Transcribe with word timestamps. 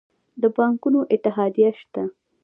د 0.41 0.43
بانکونو 0.55 0.99
اتحادیه 1.15 1.71
شته؟ 1.79 2.03